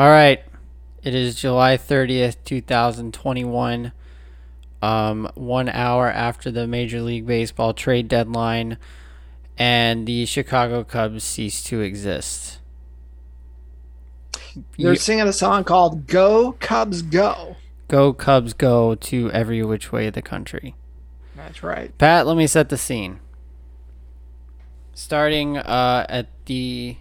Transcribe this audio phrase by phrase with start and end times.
[0.00, 0.42] All right.
[1.02, 3.92] It is July 30th, 2021.
[4.80, 8.78] Um, one hour after the Major League Baseball trade deadline,
[9.58, 12.60] and the Chicago Cubs cease to exist.
[14.78, 17.56] They're You- singing a song called "Go Cubs Go."
[17.88, 20.76] go Cubs go to every which way of the country.
[21.36, 21.92] That's right.
[21.98, 23.20] Pat, let me set the scene.
[24.94, 26.96] Starting uh, at the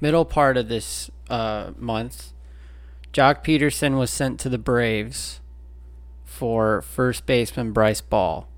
[0.00, 2.32] middle part of this uh, month,
[3.12, 5.40] Joc Pederson was sent to the Braves
[6.24, 8.48] for first baseman Bryce Ball.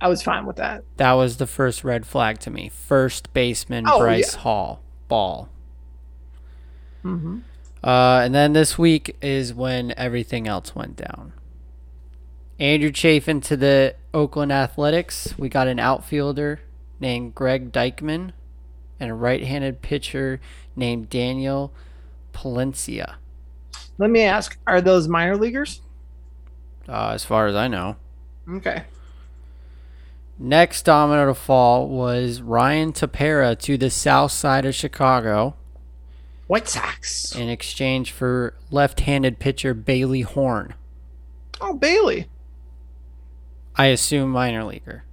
[0.00, 0.84] I was fine with that.
[0.96, 2.68] That was the first red flag to me.
[2.68, 4.40] First baseman Oh, Bryce yeah.
[4.40, 5.48] Hall Ball.
[7.04, 7.38] Mm-hmm.
[7.82, 11.32] Uh, and then this week is when everything else went down.
[12.58, 15.34] Andrew Chafin to the Oakland Athletics.
[15.36, 16.60] We got an outfielder
[17.00, 18.32] named Greg Deichmann
[19.02, 20.40] and a right-handed pitcher
[20.76, 21.72] named Daniel
[22.32, 23.16] Palencia.
[23.98, 25.80] Let me ask: Are those minor leaguers?
[26.88, 27.96] Uh, as far as I know.
[28.48, 28.84] Okay.
[30.38, 35.54] Next domino to fall was Ryan Tepera to the south side of Chicago
[36.46, 37.34] White Sox.
[37.34, 40.74] in exchange for left-handed pitcher Bailey Horn.
[41.60, 42.28] Oh, Bailey.
[43.76, 45.04] I assume minor leaguer.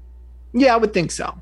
[0.54, 1.40] Yeah, I would think so.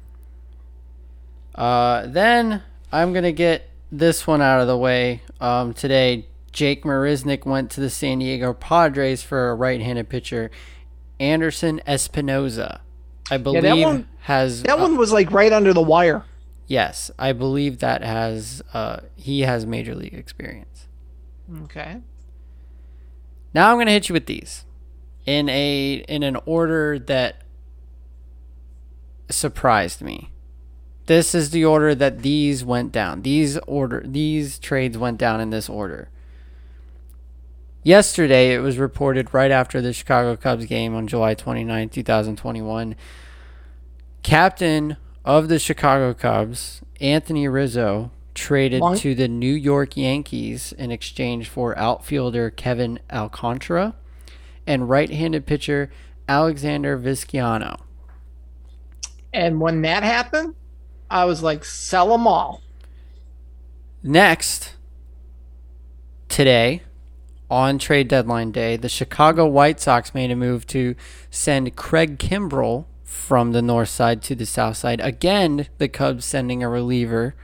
[1.57, 5.21] Uh, then I'm gonna get this one out of the way.
[5.41, 10.51] Um, today, Jake Marisnick went to the San Diego Padres for a right-handed pitcher,
[11.19, 12.79] Anderson Espinoza.
[13.29, 16.23] I believe one- has That uh, one was like right under the wire.
[16.67, 20.87] yes, I believe that has uh, he has major league experience.
[21.63, 21.97] Okay.
[23.53, 24.65] Now I'm gonna hit you with these
[25.25, 27.41] in a in an order that
[29.29, 30.29] surprised me.
[31.07, 33.21] This is the order that these went down.
[33.21, 36.09] These order these trades went down in this order.
[37.81, 42.95] Yesterday, it was reported right after the Chicago Cubs game on July 29, 2021.
[44.21, 50.91] Captain of the Chicago Cubs, Anthony Rizzo, traded Long- to the New York Yankees in
[50.91, 53.95] exchange for outfielder Kevin Alcantara
[54.67, 55.89] and right-handed pitcher
[56.27, 57.79] Alexander Vizcaino.
[59.33, 60.55] And when that happened,
[61.09, 62.61] I was like, sell them all.
[64.03, 64.73] Next,
[66.29, 66.83] today,
[67.49, 70.95] on trade deadline day, the Chicago White Sox made a move to
[71.29, 74.99] send Craig Kimbrel from the north side to the south side.
[75.01, 77.35] Again, the Cubs sending a reliever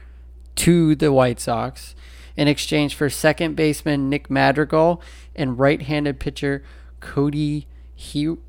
[0.56, 1.94] to the White Sox
[2.36, 5.00] in exchange for second baseman Nick Madrigal
[5.34, 6.62] and right handed pitcher
[7.00, 7.66] Cody
[8.12, 8.40] Hu-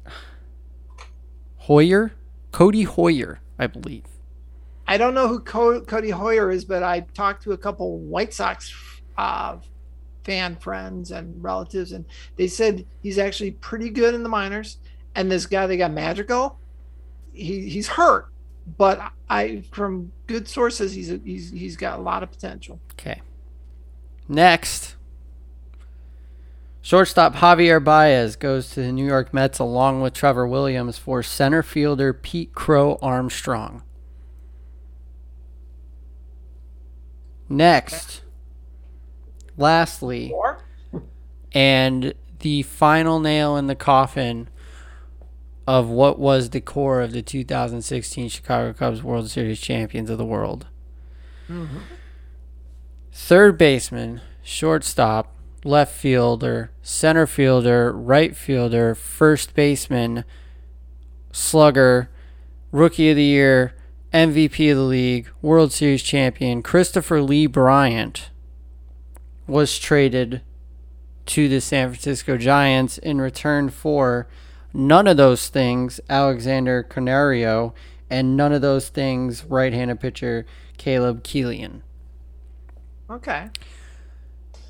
[1.68, 2.12] Heuer?
[2.52, 4.04] Codi Heuer, I believe.
[4.88, 8.34] I don't know who Co- Codi Heuer is, but I talked to a couple White
[8.34, 8.73] Sox
[9.18, 9.57] uh,
[10.23, 14.78] fan friends and relatives, and they said he's actually pretty good in the minors.
[15.16, 16.59] And this guy they got Madrigal,
[17.34, 18.28] he he's hurt,
[18.78, 22.79] but I from good sources he's he's he's got a lot of potential.
[22.94, 23.22] Okay.
[24.28, 24.95] Next,
[26.81, 31.63] shortstop Javier Baez goes to the New York Mets along with Trevor Williams for center
[31.63, 33.84] fielder Pete Crow Armstrong.
[37.47, 38.22] Next,
[39.57, 40.33] lastly,
[41.51, 44.50] and the final nail in the coffin
[45.67, 50.25] of what was the core of the 2016 Chicago Cubs World Series champions of the
[50.25, 50.67] world.
[51.50, 51.78] Mm-hmm.
[53.11, 60.23] Third baseman, shortstop, left fielder, center fielder, right fielder, first baseman,
[61.31, 62.09] slugger,
[62.72, 63.73] rookie of the year,
[64.16, 68.30] MVP of the league, World Series champion, Kristopher Lee Bryant
[69.46, 70.42] was traded
[71.26, 74.25] to the San Francisco Giants in return for
[74.74, 77.74] none of those things, Alexander Canario,
[78.09, 80.46] and none of those things, right handed pitcher
[80.78, 81.81] Caleb Kilian.
[83.09, 83.50] Okay.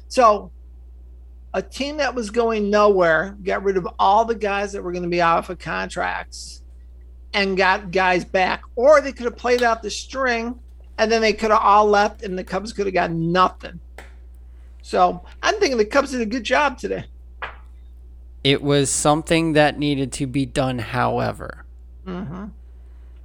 [0.08, 0.50] So,
[1.54, 5.04] a team that was going nowhere got rid of all the guys that were going
[5.04, 6.64] to be off of contracts
[7.36, 10.58] and got guys back, or they could have played out the string
[10.98, 13.80] and then they could have all left and the Cubs could have got nothing.
[14.82, 17.06] So, I'm thinking the Cubs did a good job today.
[18.44, 21.66] It was something that needed to be done, however.
[22.08, 22.46] Mm-hmm.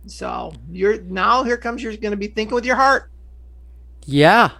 [0.06, 3.10] So, you're now here comes you're going to be thinking with your heart.
[4.06, 4.50] Yeah.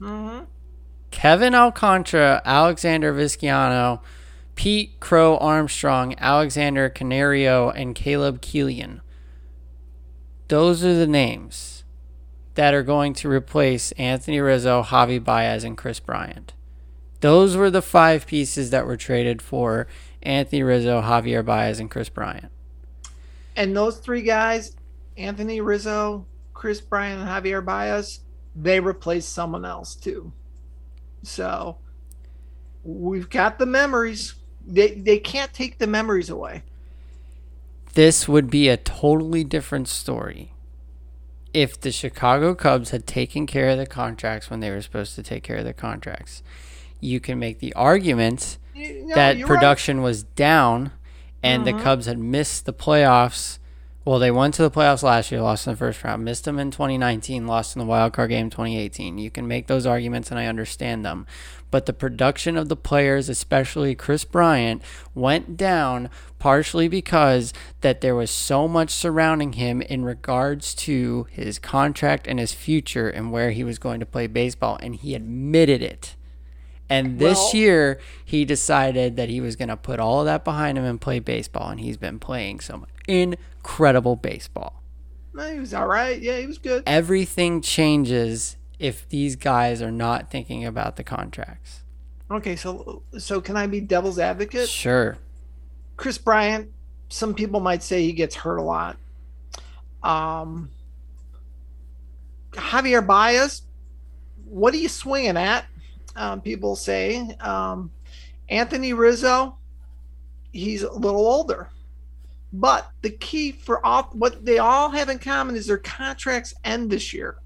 [0.00, 0.44] Mm-hmm.
[1.12, 4.00] Kevin Alcantara, Alexander Vizcaino,
[4.60, 9.00] Pete Crow Armstrong, Alexander Canario, and Caleb Kilian.
[10.48, 11.84] Those are the names
[12.56, 16.52] that are going to replace Anthony Rizzo, Javi Baez, and Kris Bryant.
[17.20, 19.86] Those were the five pieces that were traded for
[20.22, 22.52] Anthony Rizzo, Javier Baez, and Kris Bryant.
[23.56, 24.76] And those three guys,
[25.16, 28.20] Anthony Rizzo, Kris Bryant, and Javier Baez,
[28.54, 30.34] they replaced someone else too.
[31.22, 31.78] So
[32.84, 34.34] we've got the memories.
[34.66, 36.62] They they can't take the memories away.
[37.94, 40.52] This would be a totally different story
[41.52, 45.22] if the Chicago Cubs had taken care of the contracts when they were supposed to
[45.22, 46.42] take care of the contracts.
[47.00, 50.92] You can make the argument know, that production was down
[51.42, 51.64] and Mhm.
[51.64, 53.58] the Cubs had missed the playoffs.
[54.04, 56.58] Well, they went to the playoffs last year, lost in the first round, missed them
[56.58, 59.18] in 2019, lost in the wild card game 2018.
[59.18, 61.26] You can make those arguments and I understand them.
[61.70, 64.82] But the production of the players, especially Kris Bryant,
[65.14, 67.52] went down partially because
[67.82, 73.08] that there was so much surrounding him in regards to his contract and his future
[73.08, 76.16] and where he was going to play baseball and he admitted it.
[76.88, 80.44] And this Well- year, he decided that he was going to put all of that
[80.44, 81.70] behind him and play baseball.
[81.70, 84.82] And he's been playing some incredible baseball.
[85.52, 86.20] He was all right.
[86.20, 86.82] Yeah, he was good.
[86.86, 91.82] Everything changes if these guys are not thinking about the contracts.
[92.30, 94.68] Okay, so so can I be devil's advocate?
[94.68, 95.18] Sure.
[95.96, 96.70] Kris Bryant,
[97.10, 98.96] some people might say he gets hurt a lot.
[100.02, 100.70] Um,
[102.52, 103.62] Javier Baez,
[104.46, 105.66] what are you swinging at?
[106.16, 107.36] Um, people say.
[107.40, 107.90] Um,
[108.48, 109.56] Anthony Rizzo,
[110.52, 111.68] he's a little older.
[112.52, 116.90] But the key for all what they all have in common is their contracts end
[116.90, 117.36] this year.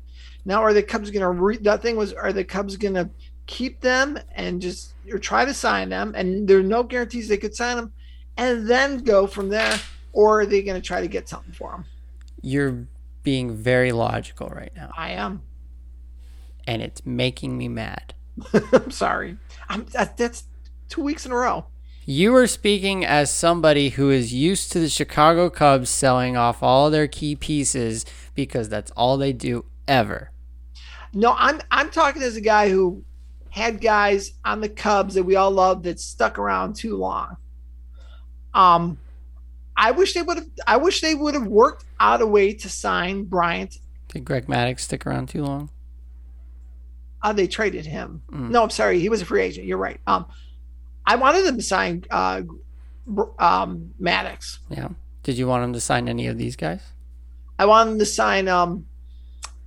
[0.45, 3.09] Now, are the Cubs going to re- that thing was are the Cubs going to
[3.47, 6.15] keep them and just or try to sign them?
[6.17, 7.93] And there are no guarantees they could sign them,
[8.37, 9.79] and then go from there,
[10.13, 11.85] or are they going to try to get something for them?
[12.43, 12.87] You're
[13.23, 15.43] being very logical right now, I am.
[16.67, 18.15] and it's making me mad.
[18.73, 19.37] I'm sorry.
[19.69, 20.45] I'm that, that's
[20.89, 21.67] two weeks in a row.
[22.07, 26.91] You are speaking as somebody who is used to the Chicago Cubs selling off all
[26.91, 28.05] their key pieces
[28.35, 30.31] because that's all they do ever.
[31.15, 33.05] No, I'm I'm talking as a guy who
[33.51, 37.37] had guys on the Cubs that we all loved that stuck around too long.
[38.53, 38.99] Um,
[39.77, 40.49] I wish they would have.
[40.67, 43.79] I wish they would have worked out a way to sign Bryant.
[44.09, 45.71] Did Greg Maddux stick around too long?
[47.23, 48.23] Uh, they traded him.
[48.31, 48.51] Mm.
[48.51, 49.67] No, I'm sorry, he was a free agent.
[49.67, 50.01] You're right.
[50.07, 50.27] Um,
[51.07, 52.43] I wanted them to sign uh,
[53.39, 54.59] um, Maddox.
[54.69, 54.89] Yeah.
[55.23, 56.83] Did you want him to sign any of these guys?
[57.59, 58.87] I wanted them to sign um,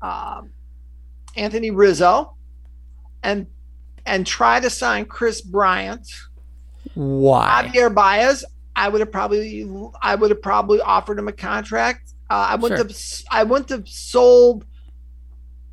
[0.02, 0.42] uh,
[1.38, 2.36] Anthony Rizzo,
[3.24, 3.48] and
[4.06, 6.08] and try to sign Kris Bryant.
[6.94, 7.70] Why?
[7.74, 8.46] Javier Baez,
[8.76, 9.70] I would have probably,
[10.02, 12.14] I would have probably offered him a contract.
[12.30, 12.88] Uh, I wouldn't Sure.
[12.88, 14.66] have, I wouldn't have sold,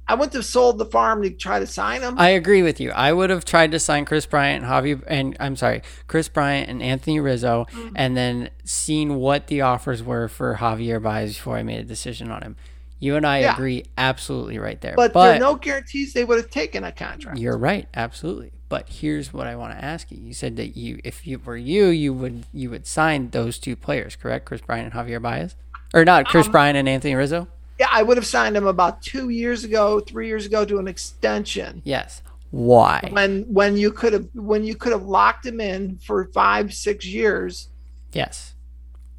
[0.08, 2.18] I wouldn't have sold the farm to try to sign him.
[2.18, 2.90] I agree with you.
[2.90, 6.68] I would have tried to sign Kris Bryant and Javi and I'm sorry, Kris Bryant
[6.68, 11.62] and Anthony Rizzo and then seen what the offers were for Javier Baez before I
[11.62, 12.56] made a decision on him.
[13.00, 13.52] You and I Yeah.
[13.54, 14.94] agree absolutely right there.
[14.96, 17.38] but, there are no guarantees they would have taken a contract.
[17.38, 18.52] You're right, absolutely.
[18.68, 20.18] But here's what I want to ask you.
[20.18, 23.76] You said that you, if you were you, you would you would sign those two
[23.76, 24.46] players, correct?
[24.46, 25.54] Kris Bryant and Javier Baez,
[25.92, 26.26] or not?
[26.26, 27.46] Kris Um, Bryant and Anthony Rizzo.
[27.78, 30.88] Yeah, I would have signed him about two years ago, three years ago to an
[30.88, 31.82] extension.
[31.84, 32.22] Yes.
[32.50, 33.08] Why?
[33.12, 37.04] When when you could have when you could have locked him in for five six
[37.04, 37.68] years,
[38.12, 38.54] Yes.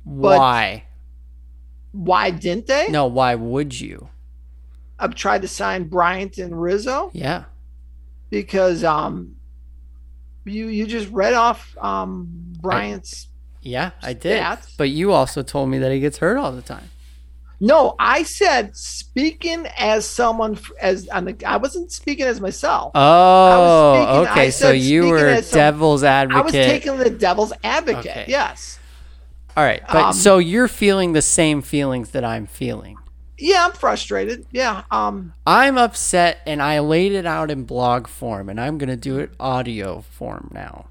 [0.06, 0.86] Why?
[1.96, 2.88] Why didn't they?
[2.90, 3.06] No.
[3.08, 4.10] Why would you?
[5.00, 7.10] I've tried to sign Bryant and Rizzo.
[7.14, 7.46] Yeah.
[8.30, 9.36] because um
[10.46, 12.28] you you just read off um
[12.62, 13.28] Bryant's
[13.62, 14.42] Yeah, I did.
[14.42, 14.74] Stats.
[14.78, 16.90] But you also told me that he gets hurt all the time.
[17.60, 23.96] no I said speaking as someone as on the I wasn't speaking as myself Oh,
[23.96, 24.42] speaking- okay.
[24.48, 26.42] I So you were some- devil's advocate.
[26.42, 28.26] I was taking the devil's advocate Okay.
[28.28, 28.80] yes
[29.56, 32.98] all right, but um, so you're feeling the same feelings that I'm feeling.
[33.38, 38.50] yeah I'm frustrated yeah um I'm upset, and I laid it out in blog form,
[38.50, 40.88] and I'm gonna do it audio form now.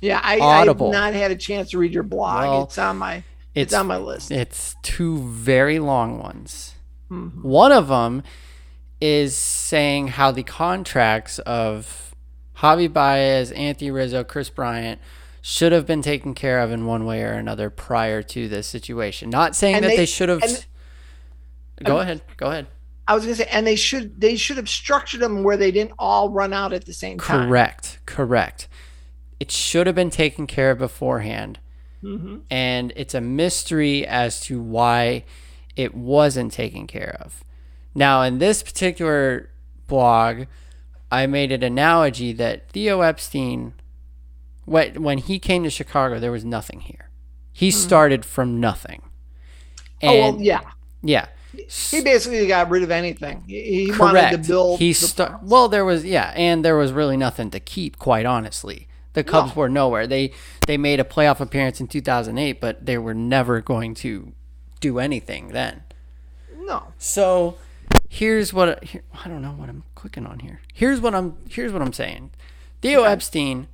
[0.00, 0.88] yeah I Audible.
[0.88, 3.16] I've not had a chance to read your blog Well, it's on my
[3.54, 6.74] It's it's, on my list It's two very long ones.
[7.10, 7.42] Mhm.
[7.42, 8.22] One of them
[9.00, 12.14] is saying how the contracts of
[12.58, 15.00] Javi Baez, Anthony Rizzo, Kris Bryant
[15.42, 19.28] should have been taken care of in one way or another prior to this situation.
[19.28, 20.42] Not saying And that they, they- should have.
[20.42, 20.64] and-
[21.84, 22.22] Go ahead.
[22.36, 22.68] Go ahead.
[23.08, 25.94] I was gonna say and they should they should have structured them where they didn't
[25.98, 27.98] all run out at the same time Correct.
[28.06, 28.68] Correct.
[29.40, 31.58] It should have been taken care of beforehand.
[32.00, 35.24] hmm and it's a mystery as to why
[35.74, 37.42] it wasn't taken care of.
[37.94, 39.50] Now, in this particular
[39.88, 40.44] blog,
[41.10, 43.74] I made an analogy that Theo Epstein,
[44.64, 47.08] when when he came to Chicago, there was nothing here.
[47.52, 49.02] He started from nothing.
[50.00, 50.08] Hmm.
[50.08, 50.60] oh well, yeah.
[51.02, 51.26] yeah.
[51.54, 53.44] He basically got rid of anything.
[53.46, 54.42] He, he wanted Correct.
[54.44, 54.78] to build.
[54.78, 55.50] he the sta- Browns.
[55.50, 57.98] well, there was yeah, and there was really nothing to keep.
[57.98, 59.60] Quite honestly, the Cubs No.
[59.60, 60.06] were nowhere.
[60.06, 60.32] They
[60.66, 64.32] they made a playoff appearance in 2008, but they were never going to
[64.80, 65.82] do anything then.
[66.64, 66.84] no.
[66.98, 67.58] So
[68.08, 70.60] here's what here, I don't know what I'm clicking on here.
[70.72, 72.30] Here's what I'm here's what I'm saying.
[72.80, 73.68] Theo Epstein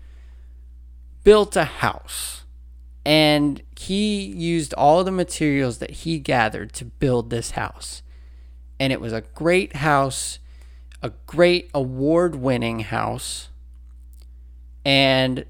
[1.28, 2.44] built a house
[3.04, 8.00] and he used all the materials that he gathered to build this house.
[8.80, 10.38] And it was a great house,
[11.02, 13.50] a great award-winning house.
[14.86, 15.44] And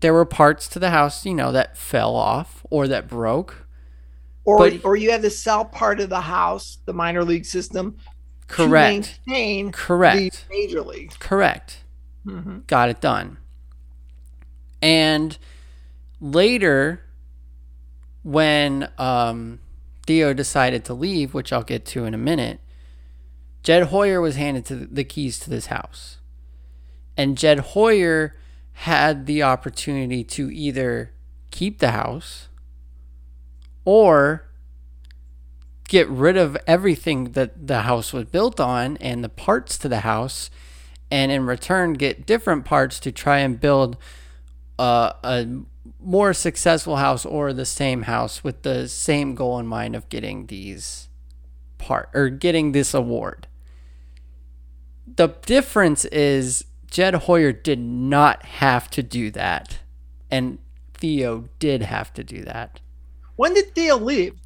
[0.00, 3.68] there were parts to the house, you know, that fell off or that broke.
[4.44, 7.98] Or But- or you had to sell part of the house, the minor league system,
[8.48, 9.20] Correct.
[9.72, 10.46] Correct.
[10.50, 11.12] major league.
[11.20, 11.84] Correct.
[12.26, 12.66] Mhm.
[12.66, 13.36] Got it done.
[14.82, 15.36] And
[16.20, 17.02] later,
[18.22, 19.60] when um,
[20.06, 22.60] Theo decided to leave, which I'll get to in a minute,
[23.62, 26.18] Jed Hoyer was handed to the keys to this house.
[27.16, 28.36] And Jed Hoyer
[28.72, 31.12] had the opportunity to either
[31.50, 32.48] keep the house
[33.84, 34.46] or
[35.88, 40.00] get rid of everything that the house was built on and the parts to the
[40.00, 40.48] house
[41.10, 43.96] and in return get different parts to try and build
[44.80, 45.46] uh, a
[46.00, 50.46] more successful house or the same house with the same goal in mind of getting
[50.46, 51.10] these
[51.76, 53.46] part or getting this award.
[55.16, 59.80] The difference is Jed Hoyer did not have to do that,
[60.30, 60.58] and
[60.94, 62.80] Theo did have to do that.
[63.36, 64.40] When did Theo leave?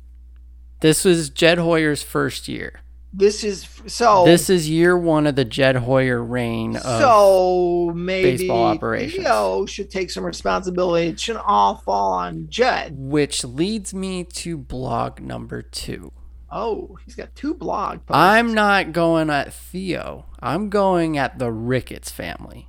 [0.81, 2.81] This was Jed Hoyer's first year.
[3.17, 4.25] This is so.
[4.25, 9.25] This is year one of the Jed Hoyer reign of so maybe baseball operations.
[9.25, 11.09] Theo should take some responsibility.
[11.09, 12.95] It shouldn't all fall on Jed.
[12.99, 16.13] which leads me to blog number two.
[16.51, 18.11] Oh, he's got two blog posts.
[18.19, 20.27] I'm not going at Theo.
[20.41, 22.69] I'm going at the Ricketts family.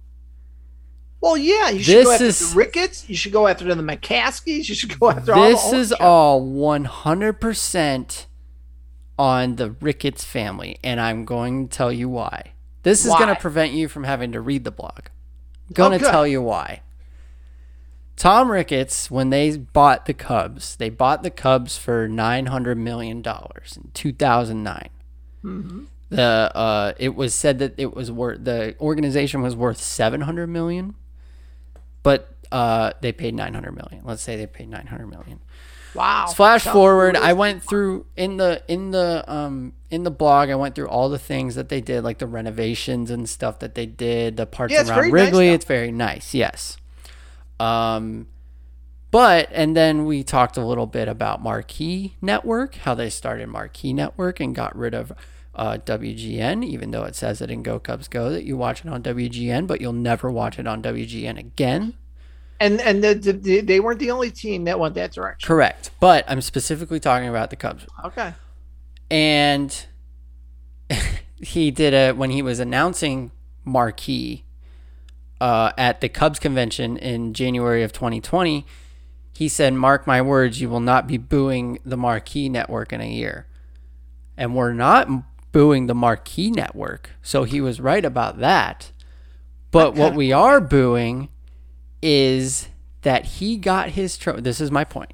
[1.22, 3.10] well, yeah, you should This go after is- the Ricketts.
[3.10, 4.70] You should go after the McCaskeys.
[4.70, 5.50] You should go after all.
[5.50, 8.26] This is all 100%
[9.18, 12.54] on the Ricketts family, and I'm going to tell you why.
[12.84, 15.08] This is going to prevent you from having to read the blog.
[15.74, 16.12] going to good.
[16.12, 16.82] tell you why.
[18.16, 23.92] Tom Ricketts, when they bought the Cubs, they bought the Cubs for $900 million in
[23.94, 24.90] 2009.
[26.10, 30.96] The uh, it was said that it was worth the organization was worth 700 million,
[32.04, 34.02] but uh, they paid 900 million.
[34.06, 35.40] Let's say they paid 900 million.
[35.96, 36.28] Wow.
[36.28, 40.50] Flash forward, I went through in the in the um in the blog.
[40.50, 43.76] I went through all the things that they did, like the renovations and stuff that
[43.76, 45.50] they did, the parts Yeah, around very nice Wrigley.
[45.50, 46.78] it's very nice, yes.
[47.60, 48.28] Um,
[49.12, 53.94] but and then we talked a little bit about Marquee Network, how they started Marquee
[53.94, 55.14] Network and got rid of
[55.54, 58.92] uh, WGN, even though it says it in Go Cubs Go that you watch it
[58.92, 61.94] on WGN, but you'll never watch it on WGN again.
[62.60, 65.46] And and the, the, the, they weren't the only team that went that direction.
[65.48, 65.92] Correct.
[66.00, 67.86] But I'm specifically talking about the Cubs.
[68.04, 68.34] Okay.
[69.12, 69.86] and
[71.38, 73.32] he did a when he was announcing
[73.66, 74.46] Marquee
[75.42, 78.66] uh, at the Cubs convention in January of 2020.
[79.34, 83.10] He said, "Mark my words, you will not be booing the Marquee Network in a
[83.10, 83.48] year."
[84.38, 85.10] And we're not
[85.52, 88.92] booing the Marquee Network, so he was right about that.
[89.72, 91.28] But what we are booing
[92.02, 92.70] is
[93.02, 94.42] that he got his trophy.
[94.42, 95.14] This is my point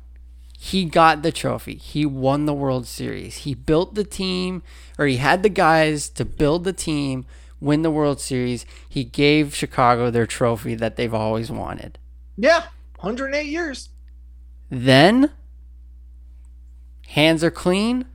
[0.63, 1.73] he got the trophy.
[1.73, 3.37] He won the World Series.
[3.37, 4.61] He built the team,
[4.99, 7.25] or he had the guys to build the team,
[7.59, 8.63] win the World Series.
[8.87, 11.97] He gave Chicago their trophy that they've always wanted.
[12.37, 12.65] Yeah.
[12.99, 13.89] 108 years.
[14.69, 15.31] Then,
[17.07, 18.05] hands are clean.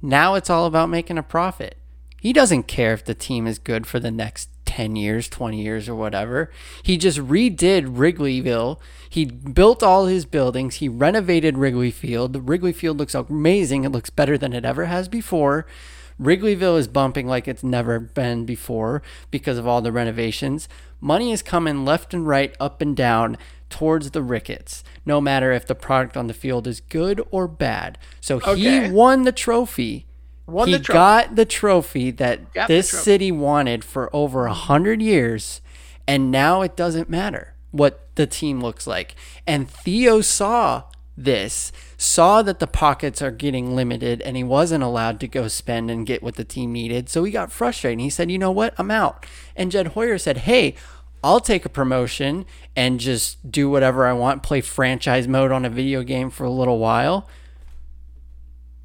[0.00, 1.78] Now it's all about making a profit.
[2.20, 5.88] He doesn't care if the team is good for the next 10 years, 20 years,
[5.88, 6.52] or whatever.
[6.84, 8.78] He just redid Wrigleyville.
[9.10, 10.76] He built all his buildings.
[10.76, 12.32] He renovated Wrigley Field.
[12.32, 13.82] The Wrigley Field looks amazing.
[13.82, 15.66] It looks better than it ever has before.
[16.20, 20.68] Wrigleyville is bumping like it's never been before because of all the renovations.
[21.00, 23.36] Money is coming left and right, up and down
[23.70, 27.98] towards the Ricketts, no matter if the product on the field is good or bad.
[28.20, 30.06] So he won the trophy.
[30.48, 33.04] Won he the got the trophy that Got this trophy.
[33.04, 35.60] city wanted for over a hundred years,
[36.06, 39.14] and now it doesn't matter what the team looks like.
[39.46, 40.84] And Theo saw
[41.18, 45.90] this, saw that the pockets are getting limited and he wasn't allowed to go spend
[45.90, 47.08] and get what the team needed.
[47.10, 48.72] So he got frustrated and he said, you know what?
[48.78, 49.26] I'm out.
[49.54, 50.76] And Jed Hoyer said, hey,
[51.22, 55.70] I'll take a promotion and just do whatever I want, play franchise mode on a
[55.70, 57.28] video game for a little while.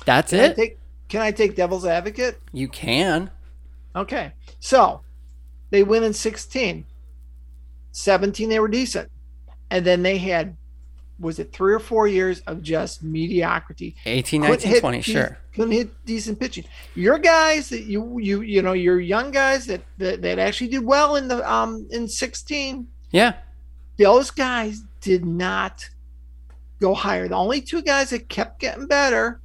[0.05, 0.77] That's Can it.
[1.09, 2.39] Can I take devil's advocate?
[2.51, 3.29] you can.
[3.95, 4.31] Okay.
[4.59, 5.01] So
[5.69, 6.85] they win in 16.
[7.91, 9.11] 17, they were decent.
[9.69, 10.57] And then they had,
[11.19, 13.95] was it three or four years of just mediocrity?
[14.05, 15.37] 18, Couldn't 19, hit 20, de- sure.
[15.53, 16.65] Couldn't hit decent pitching.
[16.95, 20.83] Your guys that you you you know your young guys that, that that actually did
[20.83, 22.87] well in the um in 16.
[23.11, 23.33] Yeah.
[23.99, 25.87] Those guys did not
[26.81, 27.27] go higher.
[27.27, 29.39] The only two guys that kept getting better,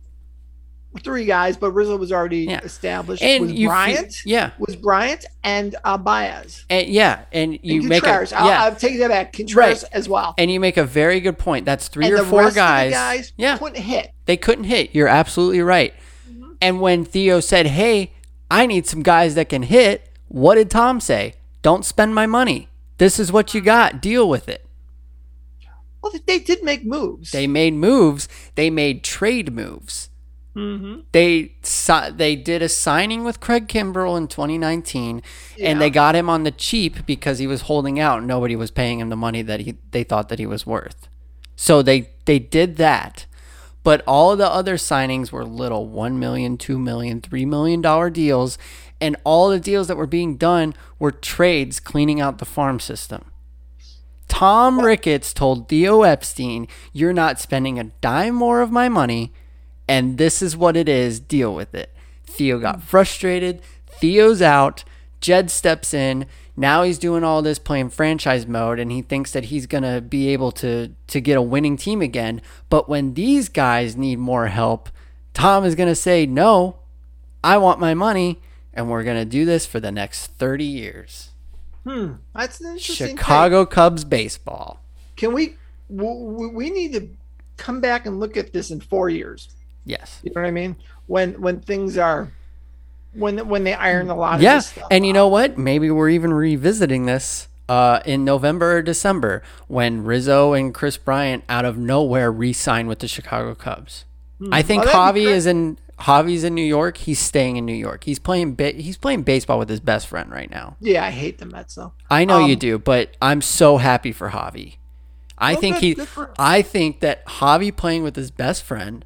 [0.98, 2.60] three guys, but Rizzo was already Yeah.
[2.62, 3.22] established.
[3.22, 4.50] And was you fe- Bryant, yeah.
[4.58, 6.64] was Bryant and uh, Baez.
[6.70, 8.32] And yeah, and you and make a Contreras.
[8.32, 9.32] I'll, yeah, I'll take that back.
[9.32, 9.92] Contreras Right.
[9.92, 10.34] as well.
[10.38, 11.64] and you make a very good point.
[11.64, 12.92] That's three and or four guys.
[12.92, 14.12] Guys yeah, couldn't hit.
[14.26, 14.94] they couldn't hit.
[14.94, 15.94] You're absolutely right.
[16.30, 16.52] Mm-hmm.
[16.60, 18.12] And when Theo said, "Hey,
[18.50, 21.34] I need some guys that can hit," what did Tom say?
[21.62, 22.68] Don't spend my money.
[22.98, 24.00] This is what you got.
[24.00, 24.64] Deal with it.
[26.02, 27.32] Well, they- they did make moves.
[27.32, 28.28] They made moves.
[28.54, 30.10] They made trade moves.
[30.58, 31.00] Mm-hmm.
[31.12, 31.52] They
[32.12, 35.22] they did a signing with Craig Kimbrell in 2019,
[35.60, 38.22] and they got him on the cheap because he was holding out.
[38.22, 41.08] Nobody was paying him the money that he they thought that he was worth.
[41.56, 43.26] So they they did that.
[43.84, 48.58] But all the other signings were little 1 million, 2 million, 3 million dollar deals
[49.00, 53.24] and all the deals that were being done were trades cleaning out the farm system.
[54.26, 59.32] Tom Ricketts told Theo Epstein, "You're not spending a dime more of my money
[59.88, 61.18] and this is what it is.
[61.18, 61.94] Deal with it.
[62.24, 63.62] Theo got frustrated.
[63.86, 64.84] Theo's out.
[65.20, 66.26] Jed steps in.
[66.56, 70.28] Now he's doing all this playing franchise mode, and he thinks that he's gonna be
[70.28, 72.40] able to to get a winning team again.
[72.68, 74.88] But when these guys need more help,
[75.34, 76.76] Tom is gonna say, "No,
[77.42, 78.40] I want my money,
[78.74, 81.30] and we're gonna do this for the next thirty years."
[81.84, 82.14] Hmm.
[82.34, 83.08] That's an interesting.
[83.08, 83.18] take.
[83.18, 84.80] Chicago Cubs baseball.
[85.16, 85.56] Can we?
[85.88, 87.08] We need to
[87.56, 89.48] come back and look at this in four years.
[89.88, 90.20] Yes.
[90.22, 90.76] You know what I mean?
[91.06, 92.30] When when things are,
[93.14, 94.86] when when they iron a lot of Yeah, this stuff.
[94.90, 95.56] and you know what?
[95.58, 101.44] Maybe we're even revisiting this uh, in November or December when Rizzo and Kris Bryant
[101.48, 104.04] out of nowhere re-sign with the Chicago Cubs.
[104.52, 105.78] I think Oh, Javi is in.
[106.00, 106.96] Javi's in New York.
[106.98, 108.04] He's staying in New York.
[108.04, 108.54] He's playing.
[108.54, 110.76] Ba- he's playing baseball with his best friend right now.
[110.78, 111.92] Yeah, I hate the Mets though.
[112.08, 114.76] I know you Um, do, but I'm so happy for Javi.
[115.36, 115.94] I Well, think he.
[115.94, 116.06] him.
[116.38, 119.04] I think that Javi playing with his best friend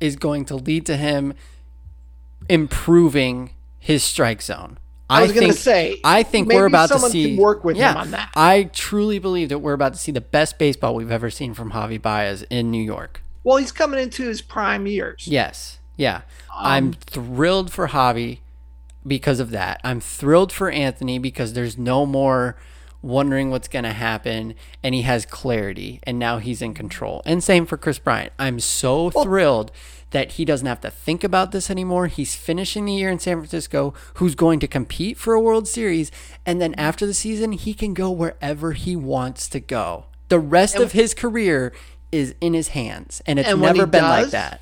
[0.00, 1.34] is going to lead to him
[2.48, 4.78] improving his strike zone.
[5.10, 7.36] I was think, gonna say, I think we're about to see.
[7.36, 8.30] work with him on that.
[8.34, 11.72] I truly believe that we're about to see the best baseball we've ever seen from
[11.72, 13.22] Javi Baez in New York.
[13.44, 15.26] Well, he's coming into his prime years.
[15.26, 15.80] Yes.
[15.96, 16.22] Yeah.
[16.54, 18.38] Um, I'm thrilled for Javi
[19.06, 19.80] because of that.
[19.84, 22.56] I'm thrilled for Anthony because there's no more
[23.02, 27.20] wondering what's going to happen and he has clarity and now he's in control.
[27.26, 28.32] And same for Kris Bryant.
[28.38, 29.72] I'm so thrilled
[30.12, 32.06] that he doesn't have to think about this anymore.
[32.06, 36.10] He's finishing the year in San Francisco, who's going to compete for a World Series,
[36.46, 40.06] and then after the season, he can go wherever he wants to go.
[40.28, 41.72] The rest of his career
[42.10, 44.60] is in his hands, and it's And never been like that.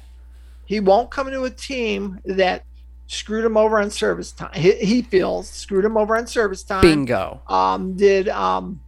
[0.65, 2.65] He won't come into a team that
[3.13, 4.53] screwed him over on service time.
[4.55, 6.83] He, he feels screwed him over on service time.
[6.83, 7.43] Bingo.
[7.49, 8.81] Um, did um,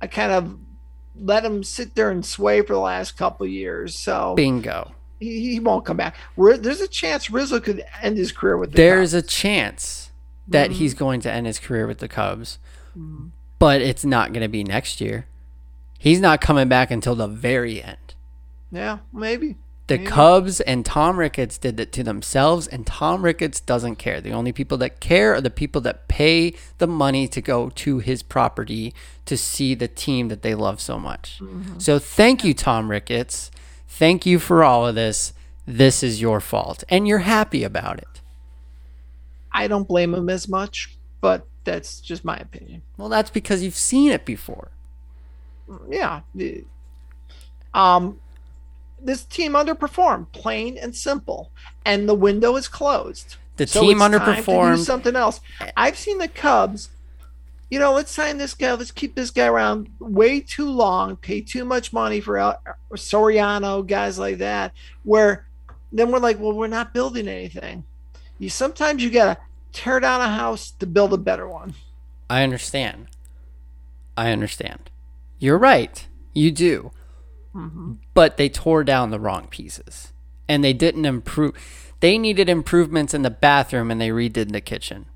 [0.00, 0.58] I kind of
[1.16, 3.98] let him sit there and sway for the last couple of years?
[3.98, 4.92] So Bingo.
[5.18, 6.16] he, he won't come back.
[6.36, 10.10] There's a chance Rizzo could end his career with the There's a chance
[10.48, 10.78] that Mm-hmm.
[10.78, 12.58] he's going to end his career with the Cubs,
[13.58, 15.26] but it's not going to be next year.
[15.98, 17.96] He's not coming back until the very end.
[18.70, 19.56] yeah, maybe.
[19.86, 20.10] The Maybe.
[20.10, 24.20] Cubs and Tom Ricketts did it to themselves, and Tom Ricketts doesn't care.
[24.20, 27.98] The only people that care are the people that pay the money to go to
[27.98, 28.94] his property
[29.26, 31.38] to see the team that they love so much.
[31.42, 31.78] Mm-hmm.
[31.78, 33.50] So thank you, Tom Ricketts.
[33.86, 35.34] Thank you for all of this.
[35.66, 38.20] This is your fault, and you're happy about it.
[39.52, 42.82] I don't blame him as much, but that's just my opinion.
[42.96, 44.70] Well, that's because you've seen it before.
[45.88, 46.20] Yeah.
[47.72, 48.20] Um,
[49.04, 51.50] this team underperformed, plain and simple,
[51.84, 53.36] and the window is closed.
[53.56, 54.84] The So team it's time to do underperformed.
[54.84, 55.40] something else.
[55.76, 56.88] I've seen the Cubs.
[57.70, 58.72] You know, let's sign this guy.
[58.74, 61.16] Let's keep this guy around way too long.
[61.16, 62.60] Pay too much money for El-
[62.94, 64.72] Soriano, guys like that.
[65.02, 65.46] Where
[65.92, 67.84] then we're like, well, we're not building anything.
[68.38, 69.38] You sometimes you gotta
[69.72, 71.74] tear down a house to build a better one.
[72.28, 73.06] I understand.
[74.16, 74.90] I understand.
[75.38, 76.06] You're right.
[76.32, 76.90] You do.
[77.54, 77.92] Mm-hmm.
[78.14, 80.12] but they tore down the wrong pieces
[80.48, 81.54] and they didn't improve.
[82.00, 85.06] They needed improvements in the bathroom and they redid the kitchen.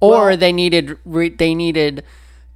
[0.00, 2.04] Or Well- they needed re- they needed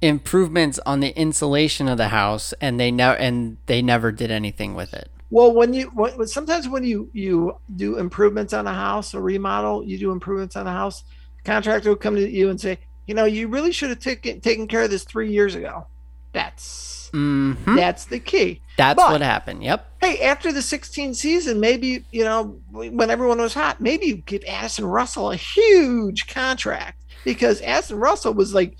[0.01, 4.73] improvements on the insulation of the house and they never and they never did anything
[4.73, 5.09] with it.
[5.29, 9.83] Well, when you when- sometimes when you you do improvements on a house or remodel,
[9.83, 11.03] you do improvements on a house.
[11.43, 14.67] Contractor will come to you and say, you know, you really should have taken taken
[14.67, 15.87] care of this three years ago.
[16.33, 17.75] That's Mhm.
[17.75, 18.61] that's the key.
[18.77, 19.63] That's but- what happened.
[19.63, 19.85] Yep.
[19.99, 24.43] Hey, after the 16 season, maybe you know when everyone was hot, maybe you give
[24.47, 28.75] Addison Russell a huge contract because Addison Russell was like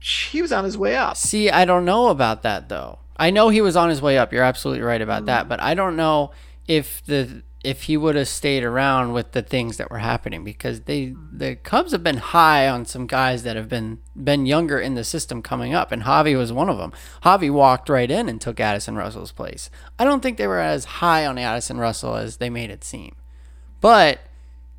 [0.00, 1.16] he was on his way up.
[1.16, 2.98] See, I don't know about that though.
[3.16, 4.32] I know he was on his way up.
[4.32, 6.30] You're absolutely right about that, but I don't know
[6.68, 10.80] if the if he would have stayed around with the things that were happening because
[10.82, 14.94] they the Cubs have been high on some guys that have been been younger in
[14.94, 16.94] the system coming up, and Javi was one of them.
[17.24, 19.68] Javi walked right in and took Addison Russell's place.
[19.98, 23.16] I don't think they were as high on Addison Russell as they made it seem,
[23.82, 24.20] but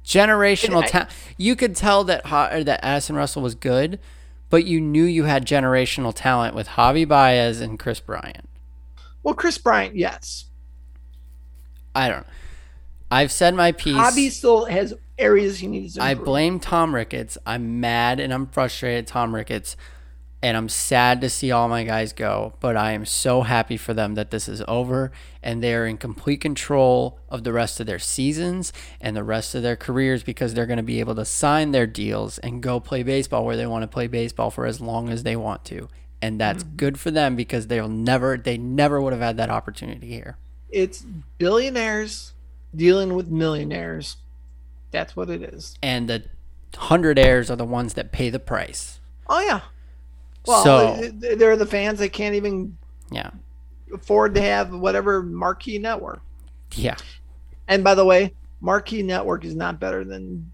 [0.04, 1.12] generational talent.
[1.38, 4.00] You could tell that Ha- or that Addison Russell was good,
[4.50, 8.50] but you knew you had generational talent with Javi Baez and Kris Bryant.
[9.22, 10.46] Well, Kris Bryant, yes.
[11.94, 12.22] I don't.
[12.22, 12.34] know.
[13.12, 13.96] I've said my piece.
[13.96, 16.20] Javi still has areas he needs to Improve.
[16.20, 17.38] I blame Tom Ricketts.
[17.46, 19.76] I'm mad and I'm frustrated, Tom Ricketts,
[20.42, 22.54] and I'm sad to see all my guys go.
[22.60, 25.12] But I am so happy for them that this is over
[25.44, 29.64] and they're in complete control of the rest of their seasons and the rest of
[29.64, 33.04] their careers because they're going to be able to sign their deals and go play
[33.04, 35.90] baseball where they want to play baseball for as long as they want to.
[36.22, 36.76] And that's mm-hmm.
[36.76, 40.38] good for them because they'll never, they never would have had that opportunity here.
[40.70, 41.06] It's
[41.38, 42.34] billionaires
[42.76, 44.18] dealing with millionaires.
[44.92, 45.76] That's what it is.
[45.82, 46.24] And the
[46.76, 49.00] hundred heirs are the ones that pay the price.
[49.28, 49.62] Oh yeah.
[50.46, 52.78] Well, So- th- they're the fans that can't even
[53.12, 53.32] Yeah.
[53.94, 56.22] afford to have whatever marquee network.
[56.76, 56.96] Yeah.
[57.68, 60.52] And by the way, marquee network is not better than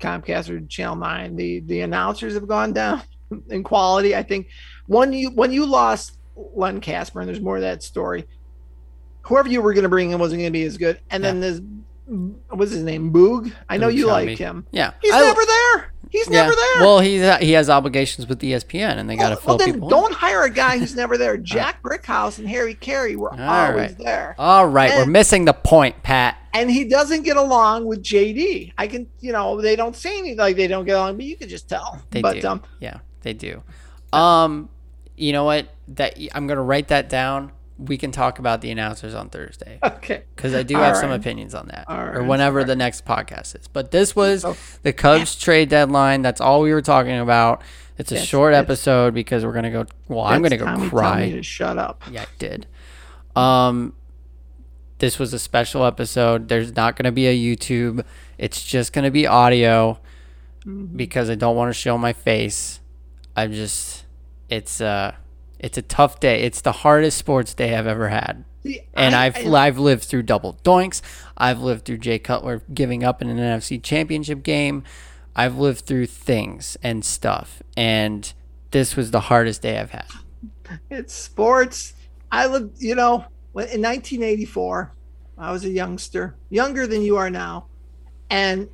[0.00, 1.36] Comcast or Channel Nine.
[1.36, 3.02] The the announcers have gone down
[3.50, 4.14] in quality.
[4.16, 4.48] I think
[4.86, 6.16] when you when you lost
[6.54, 8.26] Len Kasper, and there's more of that story.
[9.30, 11.00] Whoever you were going to bring in wasn't going to be as good.
[11.10, 11.60] And then this,
[12.50, 13.52] what's his name, Boog?
[13.68, 14.66] I know Boog you like him.
[14.72, 14.92] Yeah.
[15.00, 15.92] He's I- never there.
[16.10, 16.42] He's Yeah.
[16.42, 16.80] never there.
[16.80, 19.74] Well, he he has obligations with ESPN, and they got to well, fill well, then
[19.74, 19.88] people.
[19.90, 21.36] don't hire a guy who's never there.
[21.54, 23.98] Jack Brickhouse and Harry Caray were All always right.
[23.98, 24.34] there.
[24.36, 26.36] All right, we're missing the point, Pat.
[26.52, 28.72] and he doesn't get along with JD.
[28.76, 31.36] I can, you know, they don't say anything like they don't get along, but you
[31.36, 32.02] can just tell.
[32.10, 32.48] They but do.
[32.48, 33.62] um, yeah, they do.
[34.12, 34.68] Um,
[35.16, 35.68] you know what?
[35.94, 37.52] That I'm gonna write that down.
[37.80, 41.10] We can talk about the announcers on Thursday okay, because I do All have some
[41.10, 42.28] opinions on that, All or right.
[42.28, 43.68] whenever the next podcast is.
[43.68, 46.22] But this was So- the Cubs trade deadline.
[46.22, 47.62] That's all we were talking about.
[47.98, 49.86] It's a That's- short that's- episode because we're gonna go.
[50.08, 51.30] Well, I'm gonna go Tommy cry.
[51.30, 52.02] to shut up.
[52.10, 52.66] Yeah, I did.
[53.36, 53.94] Um,
[54.98, 56.48] this was a special episode.
[56.48, 58.04] There's not going to be a YouTube.
[58.36, 59.98] It's just going to be audio
[60.94, 62.80] because I don't want to show my face.
[63.34, 64.04] I'm just,
[64.50, 65.14] it's uh,
[65.60, 66.42] it's a tough day.
[66.42, 68.44] It's the hardest sports day I've ever had.
[68.62, 71.00] See, And I- I've I- I've lived through double doinks.
[71.36, 74.82] I've lived through Jay Cutler giving up in an NFC championship game.
[75.36, 77.62] I've lived through things and stuff.
[77.76, 78.32] And
[78.72, 80.06] this was the hardest day I've had.
[80.90, 81.94] it's sports.
[82.32, 83.24] I lived, you know,
[83.56, 84.92] in 1984,
[85.38, 87.66] I was a youngster, younger than you are now,
[88.28, 88.68] and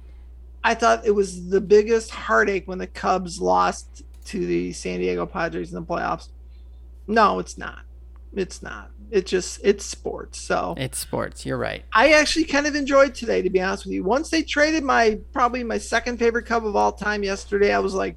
[0.64, 5.24] I thought it was the biggest heartache when the Cubs lost to the San Diego
[5.24, 6.28] Padres in the playoffs.
[7.06, 7.80] No, it's not.
[8.34, 8.90] It's not.
[9.10, 10.40] It's just it's sports.
[10.40, 11.46] So It's sports.
[11.46, 11.84] You're right.
[11.92, 14.04] I actually kind of enjoyed today, to be honest with you.
[14.04, 17.94] Once they traded my probably my second favorite Cub of all time yesterday, I was
[17.94, 18.16] like,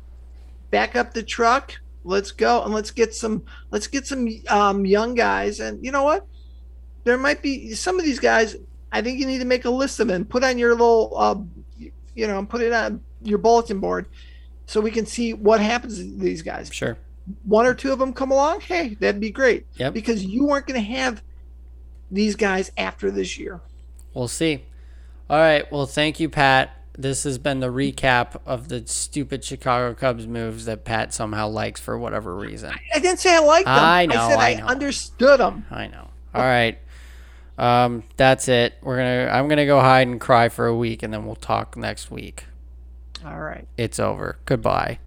[0.72, 5.14] back up the truck, let's go, and let's get some let's get some um, young
[5.14, 5.60] guys.
[5.60, 6.26] And you know what?
[7.04, 8.56] There might be some of these guys.
[8.92, 11.36] I think you need to make a list of them, put on your little, uh,
[12.16, 14.08] you know, put it on your bulletin board,
[14.66, 16.70] so we can see what happens to these guys.
[16.74, 16.98] Sure.
[17.44, 19.66] One or two of them come along, hey, that'd be great.
[19.76, 19.94] Yep.
[19.94, 21.22] Because you aren't going to have
[22.12, 23.62] these guys after this year.
[24.14, 24.66] We'll see.
[25.30, 25.72] All right.
[25.72, 26.76] Well, thank you, Pat.
[26.98, 31.80] This has been the recap of the stupid Chicago Cubs moves that Pat somehow likes
[31.80, 32.74] for whatever reason.
[32.94, 33.76] I didn't say I liked them.
[33.78, 35.66] I know, I said I I, understood them.
[35.72, 36.10] I know.
[36.34, 36.78] All right.
[37.58, 38.74] Um, that's it.
[38.82, 39.32] We're gonna.
[39.32, 42.46] I'm gonna go hide and cry for a week, and then we'll talk next week.
[43.24, 43.68] All right.
[43.78, 44.38] It's over.
[44.46, 44.98] Goodbye.